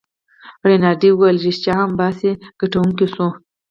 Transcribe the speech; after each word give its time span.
رینالډي 0.67 1.09
وویل: 1.13 1.37
ريښتیا 1.45 1.73
هم، 1.79 1.91
باسي 1.99 2.31
ګټونکی 2.59 3.07
شو. 3.13 3.27